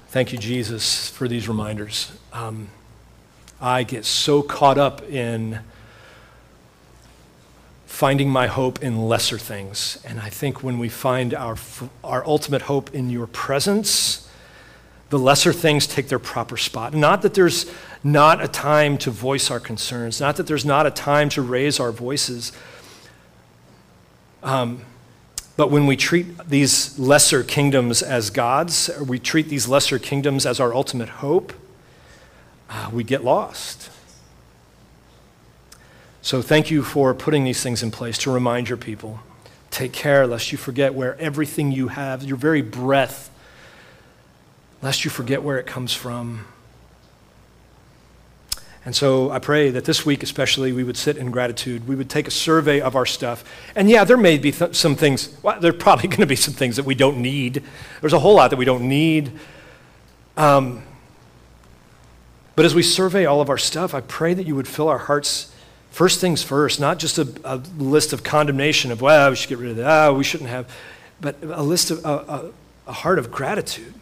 [0.09, 2.13] Thank you, Jesus, for these reminders.
[2.35, 2.69] Um,
[3.63, 5.61] I get so caught up in
[7.87, 9.99] finding my hope in lesser things.
[10.07, 11.57] And I think when we find our,
[12.05, 14.24] our ultimate hope in your presence,
[15.15, 16.93] the lesser things take their proper spot.
[16.93, 17.71] Not that there's
[18.03, 21.79] not a time to voice our concerns, not that there's not a time to raise
[21.79, 22.51] our voices.
[24.43, 24.81] Um,
[25.57, 30.47] but when we treat these lesser kingdoms as gods, or we treat these lesser kingdoms
[30.47, 31.53] as our ultimate hope,
[32.69, 33.91] uh, we get lost.
[36.23, 39.21] So thank you for putting these things in place to remind your people.
[39.71, 43.31] Take care lest you forget where everything you have, your very breath,
[44.85, 46.47] lest you forget where it comes from.
[48.85, 51.89] And so I pray that this week, especially, we would sit in gratitude.
[51.89, 53.45] We would take a survey of our stuff.
[53.75, 56.37] And yeah, there may be th- some things, well, there are probably going to be
[56.37, 57.63] some things that we don't need.
[58.03, 59.33] There's a whole lot that we don't need.
[60.37, 60.83] Um,
[62.55, 64.99] but as we survey all of our stuff, I pray that you would fill our
[64.99, 65.51] hearts
[65.95, 69.59] First things first, not just a, a list of condemnation of, well, we should get
[69.59, 70.69] rid of that, ah, we shouldn't have,
[71.21, 72.51] but a list of, a, a,
[72.89, 73.95] a heart of gratitude.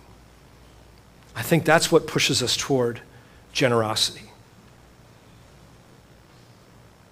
[1.34, 3.00] I think that's what pushes us toward
[3.52, 4.30] generosity.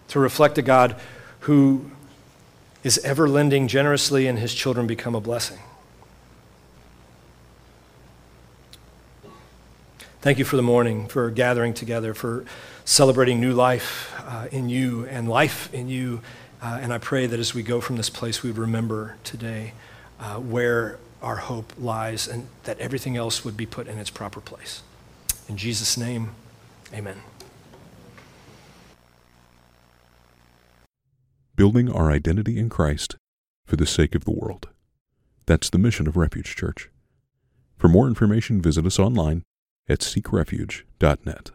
[0.08, 0.96] To reflect a God
[1.40, 1.90] who
[2.82, 5.58] is ever lending generously and his children become a blessing.
[10.22, 12.44] Thank you for the morning, for gathering together, for
[12.84, 16.20] celebrating new life uh, in you and life in you.
[16.60, 19.72] Uh, and I pray that as we go from this place, we remember today
[20.18, 24.40] uh, where our hope lies and that everything else would be put in its proper
[24.40, 24.82] place.
[25.48, 26.30] In Jesus' name,
[26.92, 27.20] amen.
[31.56, 33.16] Building our identity in Christ
[33.66, 34.68] for the sake of the world.
[35.46, 36.88] That's the mission of Refuge Church.
[37.76, 39.42] For more information, visit us online
[39.88, 41.50] at seekrefuge.net.